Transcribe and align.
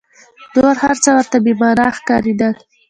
نور 0.55 0.75
هر 0.83 0.95
څه 1.03 1.09
ورته 1.17 1.37
بې 1.43 1.53
مانا 1.59 1.87
ښکارېدل. 1.97 2.53